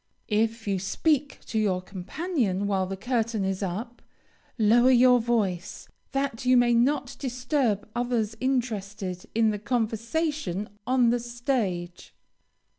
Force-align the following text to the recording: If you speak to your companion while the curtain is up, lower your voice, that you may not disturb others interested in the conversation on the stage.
If 0.33 0.67
you 0.67 0.79
speak 0.79 1.41
to 1.45 1.59
your 1.59 1.79
companion 1.79 2.65
while 2.65 2.87
the 2.87 2.97
curtain 2.97 3.45
is 3.45 3.61
up, 3.61 4.01
lower 4.57 4.89
your 4.89 5.19
voice, 5.19 5.87
that 6.11 6.43
you 6.43 6.57
may 6.57 6.73
not 6.73 7.15
disturb 7.19 7.87
others 7.93 8.35
interested 8.41 9.27
in 9.35 9.51
the 9.51 9.59
conversation 9.59 10.69
on 10.87 11.11
the 11.11 11.19
stage. 11.19 12.15